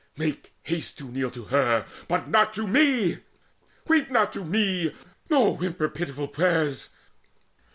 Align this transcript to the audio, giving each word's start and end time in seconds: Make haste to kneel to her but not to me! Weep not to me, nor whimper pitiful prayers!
Make 0.17 0.53
haste 0.63 0.97
to 0.97 1.03
kneel 1.11 1.29
to 1.29 1.43
her 1.43 1.85
but 2.07 2.27
not 2.27 2.53
to 2.53 2.65
me! 2.65 3.19
Weep 3.87 4.09
not 4.09 4.33
to 4.33 4.43
me, 4.43 4.95
nor 5.29 5.55
whimper 5.55 5.89
pitiful 5.89 6.27
prayers! 6.27 6.89